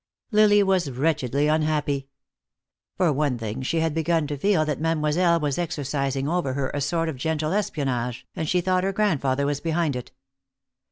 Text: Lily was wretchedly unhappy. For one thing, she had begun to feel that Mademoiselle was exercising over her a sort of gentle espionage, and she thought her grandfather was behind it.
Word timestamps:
Lily 0.31 0.63
was 0.63 0.89
wretchedly 0.89 1.47
unhappy. 1.47 2.09
For 2.97 3.13
one 3.13 3.37
thing, 3.37 3.61
she 3.61 3.81
had 3.81 3.93
begun 3.93 4.25
to 4.25 4.35
feel 4.39 4.65
that 4.65 4.81
Mademoiselle 4.81 5.39
was 5.39 5.59
exercising 5.59 6.27
over 6.27 6.53
her 6.53 6.71
a 6.73 6.81
sort 6.81 7.07
of 7.07 7.17
gentle 7.17 7.53
espionage, 7.53 8.25
and 8.35 8.49
she 8.49 8.61
thought 8.61 8.83
her 8.83 8.93
grandfather 8.93 9.45
was 9.45 9.59
behind 9.61 9.95
it. 9.95 10.11